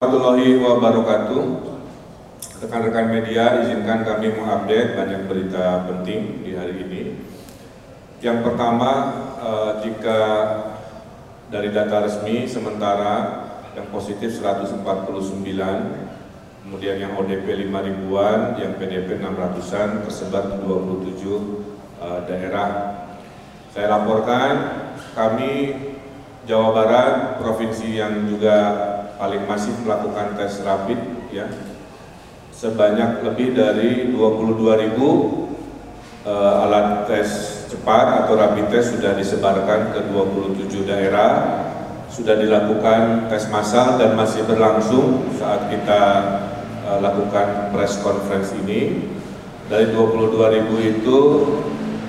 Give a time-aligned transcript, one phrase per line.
[0.00, 1.42] warahmatullahi wabarakatuh.
[2.64, 7.20] Rekan-rekan media, izinkan kami mengupdate banyak berita penting di hari ini.
[8.24, 9.12] Yang pertama,
[9.44, 10.20] eh, jika
[11.52, 13.44] dari data resmi sementara
[13.76, 15.92] yang positif 149,
[16.64, 21.60] kemudian yang ODP 5 ribuan, yang PDP 600-an, tersebar di 27
[22.00, 23.04] eh, daerah.
[23.76, 24.80] Saya laporkan,
[25.12, 25.76] kami
[26.48, 28.56] Jawa Barat, provinsi yang juga
[29.20, 30.96] paling masif melakukan tes rapid
[31.28, 31.44] ya.
[32.56, 35.08] Sebanyak lebih dari 22 ribu
[36.24, 37.28] uh, alat tes
[37.68, 41.32] cepat atau rapid test sudah disebarkan ke 27 daerah.
[42.08, 46.02] Sudah dilakukan tes massal dan masih berlangsung saat kita
[46.88, 49.12] uh, lakukan press conference ini.
[49.70, 51.18] Dari 22 ribu itu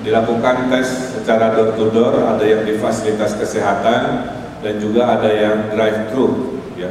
[0.02, 5.74] dilakukan tes secara door to door ada yang di fasilitas kesehatan dan juga ada yang
[5.74, 6.90] drive thru ya.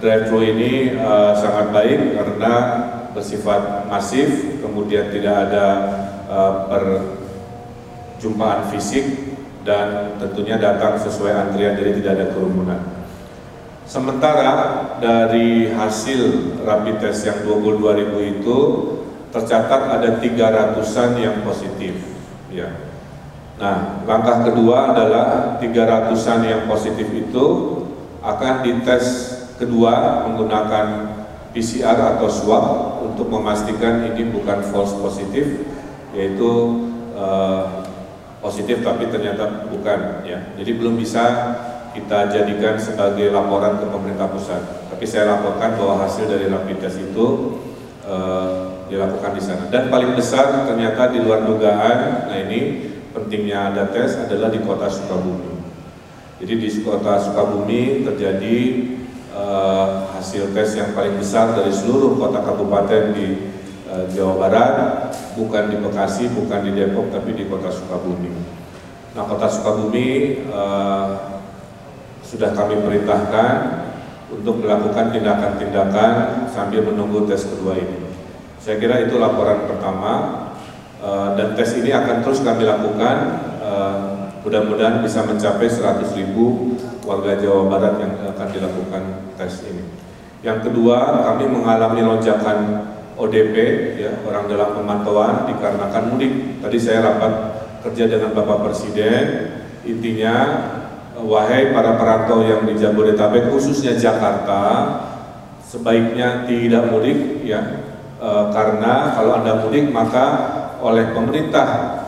[0.00, 2.54] Drive-thru ini uh, sangat baik karena
[3.12, 5.66] bersifat masif, kemudian tidak ada
[6.24, 6.64] uh,
[8.16, 12.80] perjumpaan fisik dan tentunya datang sesuai antrian jadi tidak ada kerumunan.
[13.84, 14.48] Sementara
[15.02, 18.58] dari hasil rapid test yang 22 ribu itu
[19.34, 21.98] tercatat ada 300-an yang positif.
[22.48, 22.89] Ya.
[23.60, 27.46] Nah, langkah kedua adalah 300-an yang positif itu
[28.24, 31.12] akan dites kedua menggunakan
[31.52, 32.64] PCR atau swab
[33.04, 35.68] untuk memastikan ini bukan false positif,
[36.16, 36.50] yaitu
[37.12, 37.84] uh,
[38.40, 40.56] positif tapi ternyata bukan ya.
[40.56, 41.24] Jadi belum bisa
[41.92, 44.88] kita jadikan sebagai laporan ke pemerintah pusat.
[44.88, 47.60] Tapi saya laporkan bahwa hasil dari rapid test itu
[48.08, 49.68] uh, dilakukan di sana.
[49.68, 54.86] Dan paling besar ternyata di luar dugaan, nah ini pentingnya ada tes adalah di kota
[54.86, 55.58] Sukabumi.
[56.40, 58.56] Jadi di kota Sukabumi terjadi
[59.36, 63.52] uh, hasil tes yang paling besar dari seluruh kota kabupaten di
[63.90, 64.72] uh, Jawa Barat,
[65.36, 68.32] bukan di Bekasi, bukan di Depok, tapi di kota Sukabumi.
[69.12, 71.42] Nah, kota Sukabumi uh,
[72.22, 73.54] sudah kami perintahkan
[74.30, 78.06] untuk melakukan tindakan-tindakan sambil menunggu tes kedua ini.
[78.62, 80.39] Saya kira itu laporan pertama,
[81.00, 83.16] uh, dan tes ini akan terus kami lakukan.
[83.60, 83.98] Uh,
[84.40, 89.02] mudah-mudahan bisa mencapai 100 ribu warga Jawa Barat yang akan dilakukan
[89.36, 89.84] tes ini.
[90.40, 92.58] Yang kedua, kami mengalami lonjakan
[93.20, 93.54] ODP,
[94.00, 96.32] ya, orang dalam pemantauan dikarenakan mudik.
[96.64, 97.32] Tadi saya rapat
[97.84, 99.24] kerja dengan Bapak Presiden,
[99.84, 100.34] intinya
[101.20, 104.64] wahai para perantau yang di Jabodetabek, khususnya Jakarta,
[105.60, 107.84] sebaiknya tidak mudik, ya,
[108.16, 110.26] e, karena kalau anda mudik maka
[110.80, 112.00] oleh pemerintah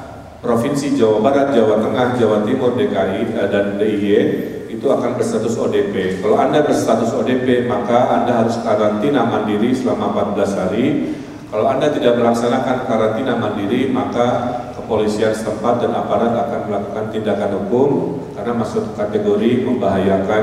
[0.42, 4.22] Provinsi Jawa Barat, Jawa Tengah, Jawa Timur, DKI eh, dan DIY
[4.74, 6.18] itu akan berstatus ODP.
[6.18, 10.86] Kalau Anda berstatus ODP, maka Anda harus karantina mandiri selama 14 hari.
[11.46, 14.26] Kalau Anda tidak melaksanakan karantina mandiri, maka
[14.74, 17.88] kepolisian setempat dan aparat akan melakukan tindakan hukum
[18.34, 20.42] karena masuk kategori membahayakan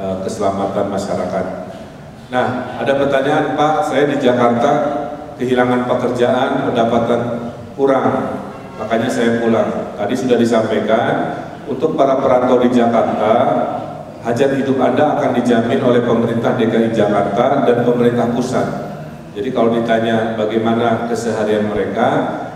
[0.00, 1.44] uh, keselamatan masyarakat.
[2.32, 4.70] Nah, ada pertanyaan Pak, saya di Jakarta
[5.36, 7.20] kehilangan pekerjaan, pendapatan
[7.76, 8.40] kurang
[8.80, 9.96] makanya saya pulang.
[9.96, 11.12] Tadi sudah disampaikan,
[11.66, 13.32] untuk para perantau di Jakarta,
[14.22, 18.66] hajat hidup Anda akan dijamin oleh pemerintah DKI Jakarta dan pemerintah pusat.
[19.36, 22.08] Jadi kalau ditanya bagaimana keseharian mereka,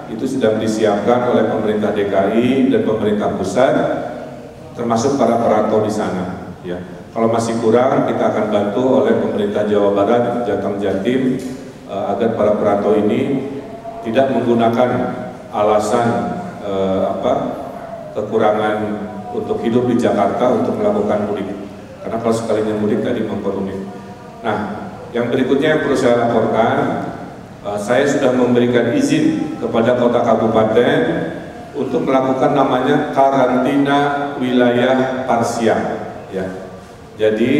[0.09, 3.75] itu sudah disiapkan oleh pemerintah DKI dan pemerintah pusat,
[4.75, 6.55] termasuk para perantau di sana.
[6.65, 6.81] Ya.
[7.11, 11.43] Kalau masih kurang, kita akan bantu oleh pemerintah Jawa Barat, Jateng Jatim,
[11.91, 13.51] eh, agar para perantau ini
[14.05, 14.91] tidak menggunakan
[15.51, 16.07] alasan
[16.65, 17.33] eh, apa
[18.17, 18.77] kekurangan
[19.31, 21.49] untuk hidup di Jakarta untuk melakukan mudik.
[22.01, 23.79] Karena kalau sekalinya mudik tadi memperumit.
[24.41, 26.79] Nah, yang berikutnya yang perlu saya laporkan,
[27.67, 31.01] eh, saya sudah memberikan izin kepada kota kabupaten
[31.77, 35.81] untuk melakukan namanya karantina wilayah parsial.
[36.33, 36.47] Ya.
[37.21, 37.53] Jadi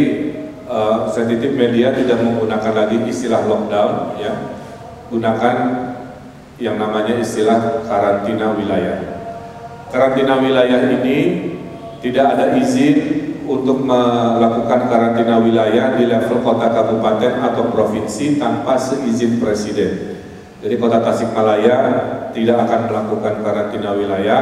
[0.65, 4.57] eh, sensitif media tidak menggunakan lagi istilah lockdown, ya.
[5.11, 5.55] Gunakan
[6.61, 9.01] yang namanya istilah karantina wilayah.
[9.89, 11.17] Karantina wilayah ini
[12.05, 12.97] tidak ada izin
[13.49, 20.21] untuk melakukan karantina wilayah di level kota kabupaten atau provinsi tanpa seizin presiden.
[20.61, 21.77] Jadi kota Tasikmalaya
[22.29, 24.41] tidak akan melakukan karantina wilayah,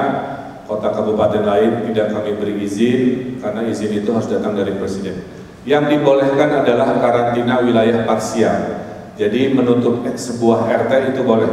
[0.67, 3.01] kota kabupaten lain tidak kami beri izin
[3.39, 5.23] karena izin itu harus datang dari presiden.
[5.63, 8.83] Yang dibolehkan adalah karantina wilayah parsial.
[9.15, 11.51] Jadi menutup sebuah RT itu boleh,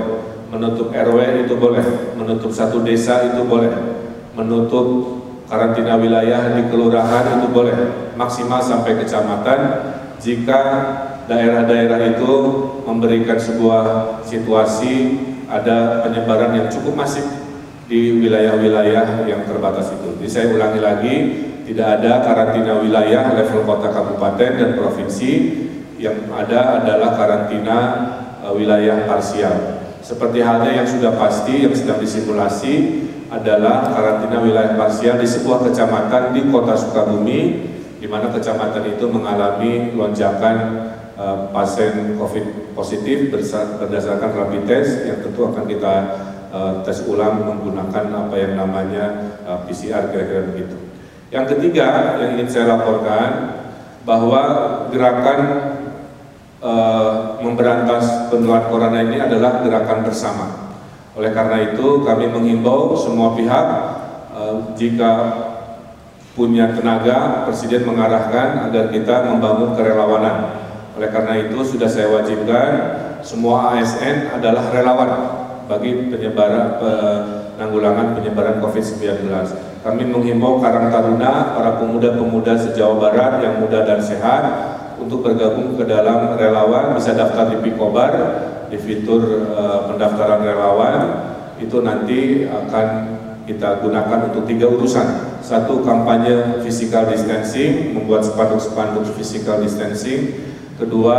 [0.51, 3.73] menutup RW itu boleh, menutup satu desa itu boleh,
[4.35, 7.79] menutup karantina wilayah di kelurahan itu boleh,
[8.15, 9.61] maksimal sampai kecamatan.
[10.17, 10.61] Jika
[11.29, 12.33] daerah-daerah itu
[12.87, 17.27] memberikan sebuah situasi ada penyebaran yang cukup masif
[17.87, 20.19] di wilayah-wilayah yang terbatas itu.
[20.19, 21.15] Jadi saya ulangi lagi,
[21.71, 25.31] tidak ada karantina wilayah level kota kabupaten dan provinsi,
[25.97, 27.79] yang ada adalah karantina
[28.43, 29.86] uh, wilayah parsial.
[30.07, 36.31] Seperti halnya yang sudah pasti yang sedang disimulasi adalah karantina wilayah parsial di sebuah kecamatan
[36.31, 37.67] di kota Sukabumi,
[37.99, 40.57] di mana kecamatan itu mengalami lonjakan
[41.19, 45.95] uh, pasien COVID positif berdasarkan rapid test yang tentu akan kita
[46.55, 50.77] uh, tes ulang menggunakan apa yang namanya uh, eh, PCR kira-kira begitu.
[51.35, 53.59] Yang ketiga yang ingin saya laporkan
[54.07, 54.43] bahwa
[54.95, 55.41] gerakan
[56.61, 60.47] uh, memberantas penularan corona ini adalah gerakan bersama.
[61.17, 63.67] Oleh karena itu kami menghimbau semua pihak
[64.37, 65.13] uh, jika
[66.37, 70.61] punya tenaga, Presiden mengarahkan agar kita membangun kerelawanan.
[70.97, 72.71] Oleh karena itu sudah saya wajibkan
[73.25, 75.11] semua ASN adalah relawan
[75.65, 76.77] bagi penyebaran
[77.57, 79.33] penanggulangan penyebaran COVID-19.
[79.81, 84.76] Kami menghimbau Karang Taruna, para pemuda-pemuda sejauh Barat yang muda dan sehat
[85.07, 88.13] untuk bergabung ke dalam relawan, bisa daftar di Pikobar,
[88.67, 91.01] di fitur uh, pendaftaran relawan,
[91.63, 92.87] itu nanti akan
[93.47, 95.39] kita gunakan untuk tiga urusan.
[95.39, 100.43] Satu, kampanye physical distancing, membuat spanduk-spanduk physical distancing.
[100.75, 101.19] Kedua,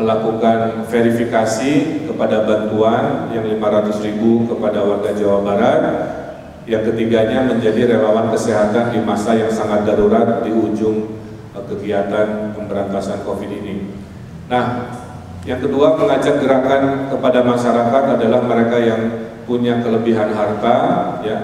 [0.00, 5.80] melakukan verifikasi kepada bantuan yang 500 ribu kepada warga Jawa Barat.
[6.64, 11.23] Yang ketiganya menjadi relawan kesehatan di masa yang sangat darurat di ujung
[11.66, 13.94] kegiatan pemberantasan COVID ini.
[14.48, 14.94] Nah,
[15.44, 19.02] yang kedua mengajak gerakan kepada masyarakat adalah mereka yang
[19.44, 20.76] punya kelebihan harta,
[21.20, 21.38] ya,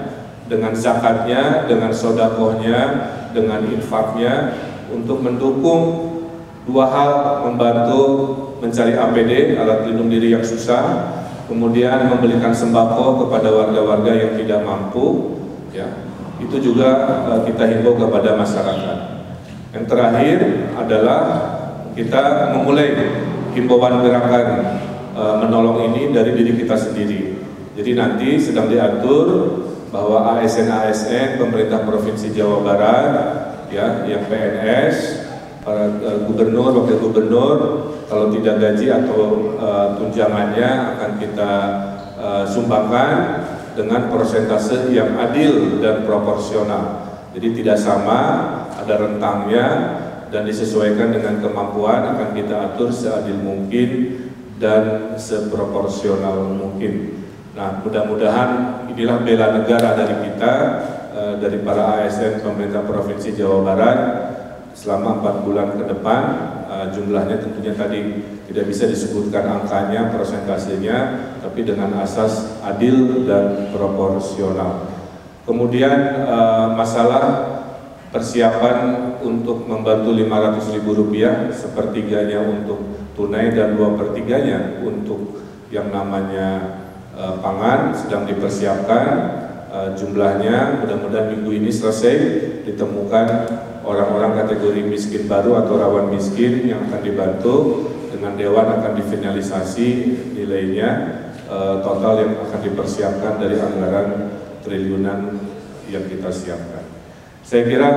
[0.49, 2.79] dengan zakatnya, dengan sodakohnya,
[3.31, 4.57] dengan infaknya,
[4.89, 6.11] untuk mendukung
[6.61, 8.01] Dua hal membantu
[8.61, 11.09] mencari APD, alat pelindung diri yang susah,
[11.49, 15.35] kemudian membelikan sembako kepada warga-warga yang tidak mampu,
[15.73, 15.89] ya
[16.37, 16.89] itu juga
[17.25, 19.20] uh, kita himbau kepada masyarakat.
[19.71, 20.37] Yang terakhir
[20.75, 21.19] adalah
[21.95, 22.91] kita memulai
[23.55, 24.47] himbauan gerakan
[25.15, 27.39] uh, menolong ini dari diri kita sendiri.
[27.75, 29.27] Jadi nanti sedang diatur
[29.91, 33.11] bahwa ASN-ASN pemerintah Provinsi Jawa Barat
[33.71, 34.95] ya yang PNS
[35.63, 37.57] para uh, gubernur, wakil gubernur
[38.11, 40.69] kalau tidak gaji atau uh, tunjangannya
[40.99, 41.51] akan kita
[42.19, 47.07] uh, sumbangkan dengan persentase yang adil dan proporsional.
[47.31, 48.19] Jadi tidak sama,
[48.91, 49.67] ada rentangnya
[50.27, 54.19] dan disesuaikan dengan kemampuan akan kita atur seadil mungkin
[54.59, 57.23] dan seproporsional mungkin.
[57.55, 60.53] Nah, mudah-mudahan inilah bela negara dari kita,
[61.39, 63.99] dari para ASN pemerintah Provinsi Jawa Barat
[64.71, 66.21] selama empat bulan ke depan
[66.71, 70.97] uh, jumlahnya tentunya tadi tidak bisa disebutkan angkanya, prosentasenya,
[71.39, 74.87] tapi dengan asas adil dan proporsional.
[75.43, 77.60] Kemudian uh, masalah
[78.11, 78.77] persiapan
[79.23, 85.39] untuk membantu 500 ribu rupiah, sepertiganya untuk tunai dan dua pertiganya untuk
[85.71, 86.79] yang namanya
[87.15, 89.07] uh, pangan sedang dipersiapkan
[89.71, 92.15] uh, jumlahnya mudah-mudahan minggu ini selesai
[92.67, 93.27] ditemukan
[93.85, 97.55] orang-orang kategori miskin baru atau rawan miskin yang akan dibantu
[98.13, 99.87] dengan dewan akan difinalisasi
[100.37, 100.89] nilainya
[101.49, 104.29] e, total yang akan dipersiapkan dari anggaran
[104.61, 105.41] triliunan
[105.89, 106.80] yang kita siapkan.
[107.41, 107.89] Saya kira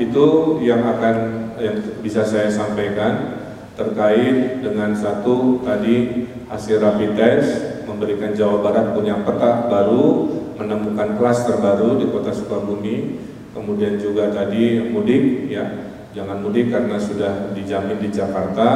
[0.00, 1.16] itu yang akan
[1.60, 3.40] yang bisa saya sampaikan
[3.76, 7.48] terkait dengan satu tadi hasil rapid test
[7.84, 10.28] memberikan Jawa Barat punya peta baru
[10.60, 13.28] menemukan klaster baru di kota Sukabumi.
[13.50, 15.92] Kemudian juga tadi mudik ya.
[16.10, 18.68] Jangan mudik karena sudah dijamin di Jakarta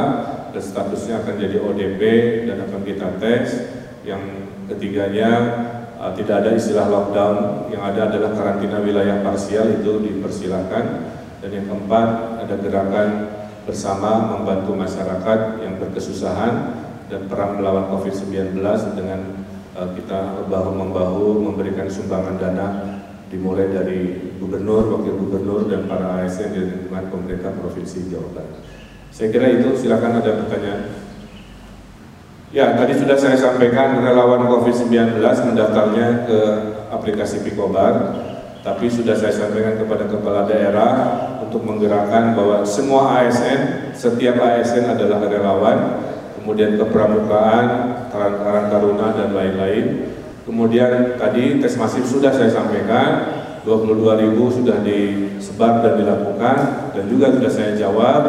[0.55, 2.01] dan statusnya akan jadi ODP
[2.47, 3.47] dan akan kita tes.
[4.07, 4.23] Yang
[4.71, 5.31] ketiganya
[5.99, 10.83] uh, tidak ada istilah lockdown yang ada adalah karantina wilayah parsial itu dipersilahkan
[11.43, 12.07] dan yang keempat
[12.45, 13.09] ada gerakan
[13.65, 16.53] bersama membantu masyarakat yang berkesusahan
[17.09, 18.61] dan perang melawan COVID-19
[18.97, 19.45] dengan
[19.77, 22.67] uh, kita bahu-membahu memberikan sumbangan dana
[23.29, 28.61] dimulai dari gubernur, wakil gubernur, dan para ASN di lingkungan pemerintah Provinsi Jawa Barat.
[29.09, 31.04] Saya kira itu, silakan ada pertanyaan.
[32.55, 36.39] Ya, tadi sudah saya sampaikan relawan COVID-19 mendaftarnya ke
[36.87, 38.15] aplikasi Pikobar,
[38.63, 45.27] tapi sudah saya sampaikan kepada kepala daerah untuk menggerakkan bahwa semua ASN, setiap ASN adalah
[45.27, 45.99] relawan,
[46.39, 47.67] kemudian kepramukaan,
[48.15, 53.33] karang-karang taruna, dan lain-lain, Kemudian tadi tes masif sudah saya sampaikan,
[53.65, 56.57] 22 ribu sudah disebar dan dilakukan,
[56.93, 58.21] dan juga sudah saya jawab,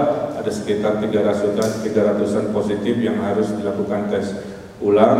[0.46, 4.30] ada sekitar 300-an 300-an positif yang harus dilakukan tes
[4.78, 5.18] ulang.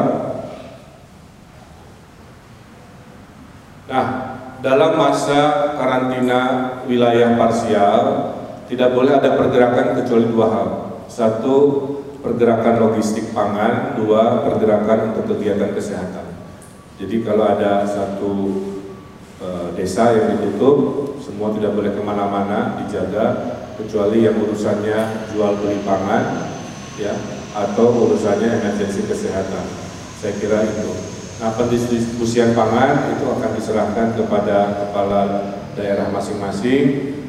[3.91, 4.07] Nah,
[4.63, 6.41] dalam masa karantina
[6.87, 8.03] wilayah parsial
[8.71, 10.69] tidak boleh ada pergerakan kecuali dua hal.
[11.11, 11.55] Satu,
[12.23, 16.39] pergerakan logistik pangan, dua, pergerakan untuk kegiatan kesehatan.
[17.03, 18.31] Jadi kalau ada satu
[19.43, 20.79] e, desa yang ditutup,
[21.19, 26.53] semua tidak boleh ke mana-mana, dijaga, kecuali yang urusannya jual beli pangan
[26.97, 27.13] ya
[27.57, 29.65] atau urusannya emergensi kesehatan.
[30.21, 30.93] Saya kira itu.
[31.37, 35.21] Nah, pendistribusian pangan itu akan diserahkan kepada kepala
[35.77, 36.85] daerah masing-masing,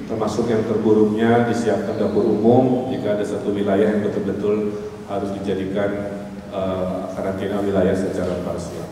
[0.07, 4.79] termasuk yang terburuknya disiapkan dapur umum jika ada satu wilayah yang betul-betul
[5.11, 6.15] harus dijadikan
[6.55, 8.87] uh, karantina wilayah secara parsial.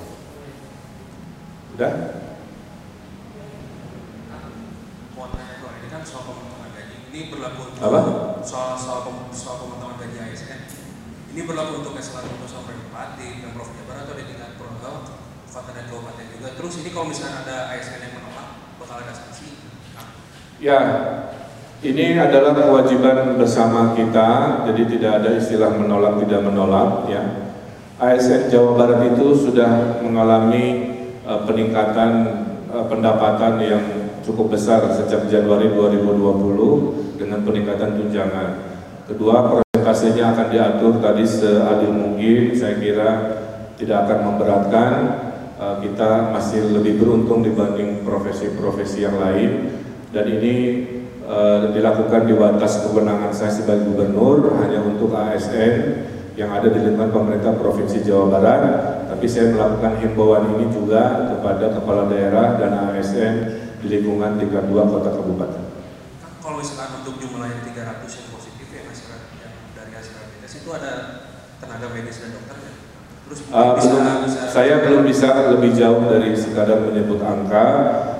[1.72, 2.25] Sudah?
[7.16, 8.00] Ini berlaku untuk Apa?
[8.44, 10.60] soal soal soal pemotongan gaji ASN
[11.32, 14.76] ini berlaku untuk eselon untuk sampai bupati dan prof Jabar atau di tingkat provinsi
[15.56, 16.48] kota dan kabupaten juga.
[16.60, 19.56] Terus ini kalau misalnya ada ASN yang menolak bakal ada sanksi.
[20.60, 20.80] Ya
[21.80, 24.62] ini adalah kewajiban bersama kita.
[24.68, 27.24] Jadi tidak ada istilah menolak tidak menolak ya.
[27.98, 30.92] ASN Jawa Barat itu sudah mengalami
[31.24, 32.12] uh, peningkatan
[32.68, 33.84] uh, pendapatan yang
[34.26, 38.50] cukup besar sejak Januari 2020 dengan peningkatan tunjangan.
[39.06, 43.10] Kedua, persentasenya akan diatur tadi seadil mungkin, saya kira
[43.78, 44.94] tidak akan memberatkan.
[45.56, 49.72] Eh, kita masih lebih beruntung dibanding profesi-profesi yang lain
[50.12, 50.56] dan ini
[51.28, 56.08] uh, dilakukan di batas kewenangan saya sebagai gubernur hanya untuk ASN
[56.40, 58.62] yang ada di lingkungan pemerintah Provinsi Jawa Barat
[59.12, 63.36] tapi saya melakukan himbauan ini juga kepada kepala daerah dan ASN
[63.86, 65.76] di lingkungan tingkat dua kota kabupaten
[66.46, 70.70] kalau misalkan untuk jumlah yang 300 yang positif ya hasil yang dari hasil rapid itu
[70.70, 70.94] ada
[71.58, 72.74] tenaga medis dan dokter ya?
[73.26, 75.28] Terus uh, bisa, belum, bisa, saya belum bisa
[75.58, 77.68] lebih jauh dari sekadar menyebut angka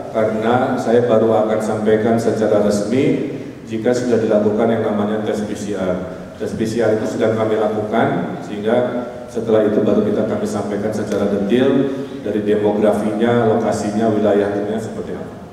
[0.10, 3.38] karena saya baru akan sampaikan secara resmi
[3.70, 6.26] jika sudah dilakukan yang namanya tes PCR.
[6.42, 11.94] Tes PCR itu sudah kami lakukan sehingga setelah itu baru kita kami sampaikan secara detail
[12.26, 15.45] dari demografinya, lokasinya, wilayahnya seperti apa.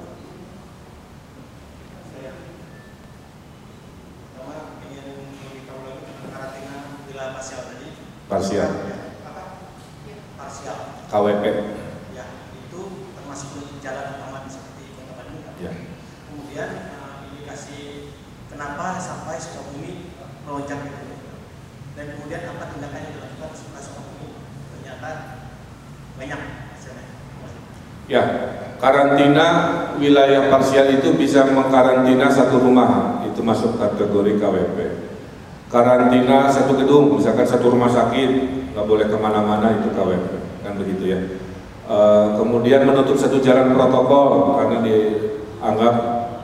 [8.32, 8.72] Parsial.
[10.40, 10.78] Parsial.
[11.12, 11.44] KWP.
[12.16, 12.24] Ya,
[12.56, 12.80] itu
[13.12, 15.44] termasuk jalan aman seperti Kota Bandung.
[15.44, 15.54] Kan?
[15.60, 15.72] Ya.
[16.32, 18.08] Kemudian uh, indikasi
[18.48, 20.16] kenapa sampai Sukabumi
[20.48, 21.12] melonjak itu
[21.92, 24.28] dan kemudian apa tindakan yang dilakukan setelah Sukabumi
[24.80, 25.10] ternyata
[26.16, 26.40] banyak
[26.72, 27.06] hasilnya.
[28.08, 28.22] Ya,
[28.80, 29.46] karantina
[30.00, 35.11] wilayah parsial itu bisa mengkarantina satu rumah, itu masuk kategori KWP
[35.72, 38.30] karantina satu gedung, misalkan satu rumah sakit,
[38.76, 40.28] nggak boleh ke mana-mana itu KWP,
[40.60, 41.18] kan begitu ya.
[41.88, 41.98] E,
[42.36, 45.94] kemudian menutup satu jalan protokol karena dianggap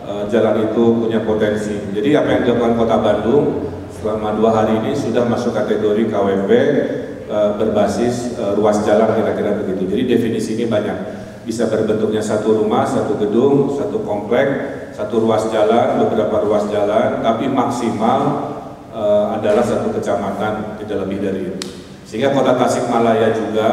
[0.00, 1.76] e, jalan itu punya potensi.
[1.92, 3.44] Jadi apa yang dilakukan Kota Bandung
[3.92, 6.50] selama dua hari ini sudah masuk kategori KWP
[7.28, 9.92] e, berbasis e, ruas jalan kira-kira begitu.
[9.92, 10.96] Jadi definisi ini banyak,
[11.44, 14.48] bisa berbentuknya satu rumah, satu gedung, satu komplek,
[14.96, 18.56] satu ruas jalan, beberapa ruas jalan, tapi maksimal
[18.98, 21.58] uh, adalah satu kecamatan, tidak lebih dari itu.
[22.02, 23.70] Sehingga kota Tasikmalaya juga,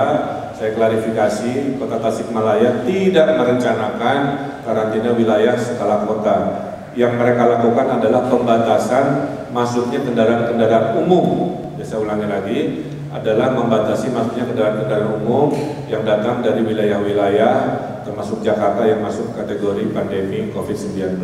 [0.54, 4.18] saya klarifikasi, kota Tasikmalaya tidak merencanakan
[4.62, 6.38] karantina wilayah skala kota.
[6.96, 9.06] Yang mereka lakukan adalah pembatasan
[9.52, 11.58] masuknya kendaraan-kendaraan umum.
[11.76, 12.60] Ya, saya ulangi lagi,
[13.12, 15.52] adalah membatasi masuknya kendaraan-kendaraan umum
[15.92, 17.56] yang datang dari wilayah-wilayah
[18.04, 21.24] termasuk Jakarta yang masuk kategori pandemi COVID-19.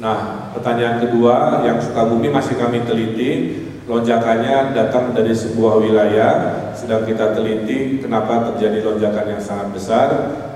[0.00, 6.34] Nah, pertanyaan kedua yang Sukabumi masih kami teliti, lonjakannya datang dari sebuah wilayah,
[6.72, 10.08] sedang kita teliti kenapa terjadi lonjakan yang sangat besar.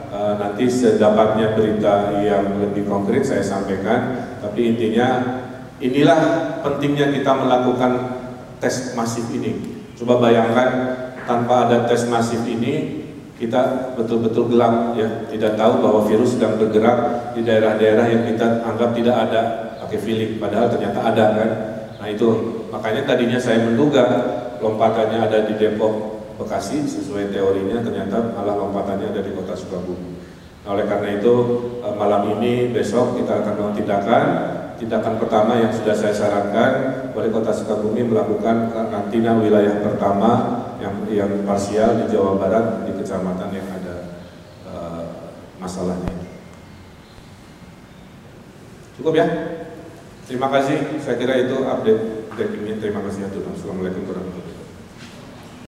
[0.09, 5.21] E, nanti sedapatnya berita yang lebih konkret saya sampaikan, tapi intinya
[5.77, 6.21] inilah
[6.65, 7.93] pentingnya kita melakukan
[8.65, 9.77] tes masif ini.
[9.93, 10.69] Coba bayangkan
[11.29, 13.04] tanpa ada tes masif ini,
[13.35, 15.27] kita betul-betul gelap ya.
[15.27, 19.41] Tidak tahu bahwa virus sedang bergerak di daerah-daerah yang kita anggap tidak ada
[19.83, 21.51] pakai feeling padahal ternyata ada kan?
[21.99, 22.31] Nah itu.
[22.71, 24.03] Makanya tadinya saya menduga
[24.59, 30.19] lompatannya ada di Depok Bekasi sesuai teorinya ternyata malah lompatannya ada di kota Sukabumi.
[30.67, 31.35] Nah, oleh karena itu
[31.79, 34.25] eh, malam ini besok kita akan melakukan tindakan
[34.75, 36.73] tindakan pertama yang sudah saya sarankan.
[37.15, 40.31] Oleh kota Sukabumi melakukan karantina wilayah pertama
[40.85, 43.97] yang yang parsial di Jawa Barat di kecamatan yang ada
[44.69, 45.05] uh,
[45.57, 46.13] masalahnya.
[49.01, 49.27] Cukup ya?
[50.29, 51.01] Terima kasih.
[51.01, 52.73] Saya kira itu update update ini.
[52.77, 53.29] Terima kasih ya.
[53.33, 54.44] Assalamualaikum warahmatullahi wabarakatuh.